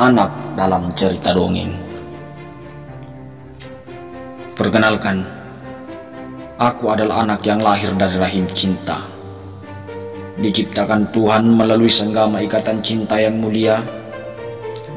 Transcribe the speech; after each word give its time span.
anak 0.00 0.32
dalam 0.56 0.88
cerita 0.96 1.36
dongeng. 1.36 1.68
Perkenalkan, 4.56 5.20
aku 6.56 6.88
adalah 6.88 7.28
anak 7.28 7.44
yang 7.44 7.60
lahir 7.60 7.92
dari 8.00 8.16
rahim 8.16 8.48
cinta. 8.48 8.96
Diciptakan 10.40 11.12
Tuhan 11.12 11.52
melalui 11.52 11.92
senggama 11.92 12.40
ikatan 12.40 12.80
cinta 12.80 13.20
yang 13.20 13.36
mulia. 13.36 13.76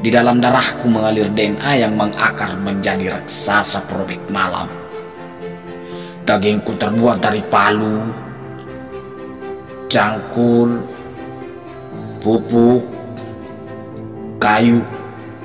Di 0.00 0.08
dalam 0.08 0.40
darahku 0.40 0.88
mengalir 0.88 1.28
DNA 1.32 1.84
yang 1.84 1.92
mengakar 2.00 2.56
menjadi 2.64 3.20
raksasa 3.20 3.84
probek 3.84 4.20
malam. 4.32 4.68
Dagingku 6.24 6.80
terbuat 6.80 7.20
dari 7.20 7.44
palu, 7.44 8.08
cangkul, 9.92 10.80
pupuk, 12.24 12.84
kayu, 14.44 14.84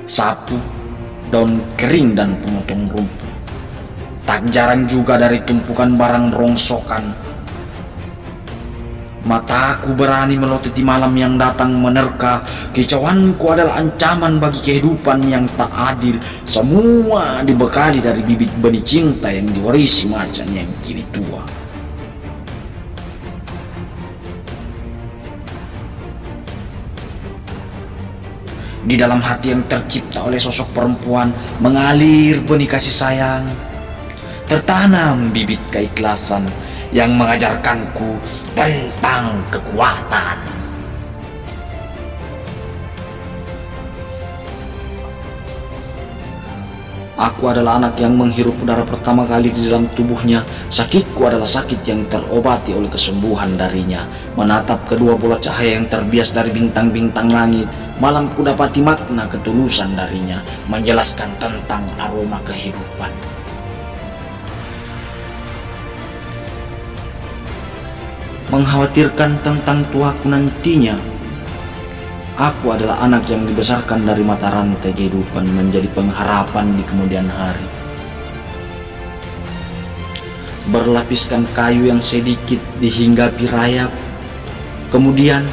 sapu, 0.06 0.56
daun 1.28 1.56
kering 1.76 2.14
dan 2.16 2.36
pemotong 2.40 2.90
rumput. 2.90 3.30
Tak 4.24 4.46
jarang 4.54 4.86
juga 4.86 5.18
dari 5.18 5.42
tumpukan 5.42 5.98
barang 5.98 6.30
rongsokan. 6.30 7.30
Mataku 9.20 9.92
berani 9.92 10.40
melototi 10.40 10.80
malam 10.80 11.12
yang 11.12 11.36
datang 11.36 11.76
menerka. 11.76 12.40
Kicauanku 12.72 13.52
adalah 13.52 13.76
ancaman 13.78 14.40
bagi 14.40 14.58
kehidupan 14.64 15.28
yang 15.28 15.44
tak 15.60 15.68
adil. 15.76 16.16
Semua 16.48 17.44
dibekali 17.44 18.00
dari 18.00 18.24
bibit 18.24 18.48
benih 18.58 18.80
cinta 18.80 19.28
yang 19.28 19.44
diwarisi 19.52 20.08
macan 20.08 20.48
yang 20.56 20.70
kini 20.80 21.04
tua. 21.12 21.59
Di 28.80 28.96
dalam 28.96 29.20
hati 29.20 29.52
yang 29.52 29.64
tercipta 29.68 30.24
oleh 30.24 30.40
sosok 30.40 30.72
perempuan 30.72 31.28
mengalir 31.60 32.40
benih 32.44 32.68
kasih 32.68 32.96
sayang. 32.96 33.44
Tertanam 34.48 35.30
bibit 35.30 35.60
keikhlasan 35.68 36.48
yang 36.90 37.14
mengajarkanku 37.14 38.18
tentang 38.56 39.44
kekuatan. 39.52 40.59
Aku 47.20 47.52
adalah 47.52 47.76
anak 47.76 48.00
yang 48.00 48.16
menghirup 48.16 48.56
udara 48.64 48.80
pertama 48.80 49.28
kali 49.28 49.52
di 49.52 49.68
dalam 49.68 49.84
tubuhnya. 49.92 50.40
Sakitku 50.72 51.20
adalah 51.28 51.44
sakit 51.44 51.84
yang 51.84 52.08
terobati 52.08 52.72
oleh 52.72 52.88
kesembuhan 52.88 53.60
darinya. 53.60 54.08
Menatap 54.40 54.88
kedua 54.88 55.20
bola 55.20 55.36
cahaya 55.36 55.76
yang 55.76 55.84
terbias 55.92 56.32
dari 56.32 56.48
bintang-bintang 56.48 57.28
langit, 57.28 57.68
malamku 58.00 58.40
dapati 58.40 58.80
makna 58.80 59.28
ketulusan 59.28 59.92
darinya, 59.92 60.40
menjelaskan 60.72 61.28
tentang 61.36 61.84
aroma 62.00 62.40
kehidupan. 62.48 63.12
Mengkhawatirkan 68.48 69.44
tentang 69.44 69.84
tuaku 69.92 70.24
nantinya, 70.32 70.96
Aku 72.40 72.72
adalah 72.72 72.96
anak 73.04 73.28
yang 73.28 73.44
dibesarkan 73.44 74.08
dari 74.08 74.24
mata 74.24 74.48
rantai 74.48 74.96
kehidupan 74.96 75.44
menjadi 75.52 75.84
pengharapan 75.92 76.72
di 76.72 76.80
kemudian 76.88 77.28
hari. 77.28 77.68
Berlapiskan 80.72 81.44
kayu 81.52 81.92
yang 81.92 82.00
sedikit 82.00 82.56
dihinggapi 82.80 83.44
rayap, 83.44 83.92
kemudian 84.88 85.44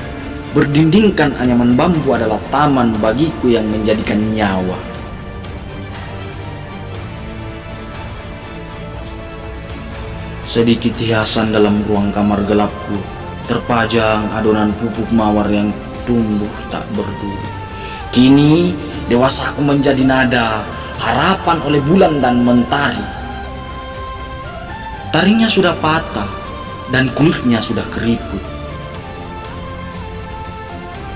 berdindingkan 0.55 1.35
anyaman 1.35 1.75
bambu 1.75 2.15
adalah 2.15 2.39
taman 2.55 2.95
bagiku 3.03 3.51
yang 3.51 3.67
menjadikan 3.67 4.23
nyawa. 4.31 4.79
Sedikit 10.47 10.95
hiasan 10.95 11.51
dalam 11.51 11.83
ruang 11.83 12.15
kamar 12.15 12.47
gelapku, 12.47 12.95
terpajang 13.51 14.31
adonan 14.31 14.71
pupuk 14.79 15.11
mawar 15.11 15.51
yang 15.51 15.67
tumbuh 16.07 16.49
tak 16.71 16.87
berduri. 16.95 17.49
Kini 18.15 18.73
dewasa 19.11 19.53
aku 19.53 19.61
menjadi 19.61 20.01
nada, 20.07 20.65
harapan 20.97 21.57
oleh 21.67 21.81
bulan 21.85 22.23
dan 22.23 22.41
mentari. 22.41 23.05
Tarinya 25.13 25.45
sudah 25.45 25.75
patah 25.77 26.29
dan 26.89 27.11
kulitnya 27.13 27.61
sudah 27.61 27.83
keriput. 27.93 28.41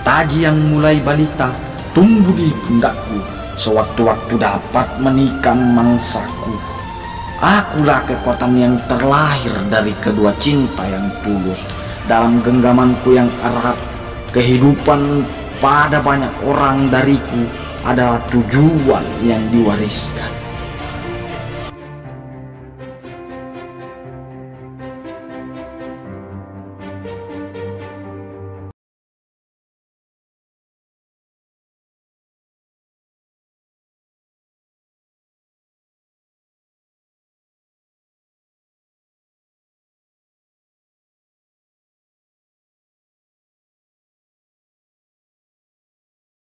Taji 0.06 0.46
yang 0.46 0.58
mulai 0.70 1.00
balita 1.00 1.56
tumbuh 1.96 2.36
di 2.36 2.52
pundakku, 2.68 3.20
sewaktu-waktu 3.56 4.36
dapat 4.38 4.88
menikam 5.00 5.58
mangsaku. 5.74 6.54
Akulah 7.42 8.06
kekuatan 8.06 8.54
yang 8.54 8.76
terlahir 8.86 9.54
dari 9.74 9.98
kedua 9.98 10.30
cinta 10.38 10.86
yang 10.86 11.10
tulus 11.26 11.66
dalam 12.06 12.38
genggamanku 12.46 13.18
yang 13.18 13.30
erat 13.42 13.91
kehidupan 14.32 15.28
pada 15.60 16.02
banyak 16.02 16.32
orang 16.48 16.90
dariku 16.90 17.44
adalah 17.86 18.20
tujuan 18.32 19.04
yang 19.22 19.42
diwariskan. 19.52 20.41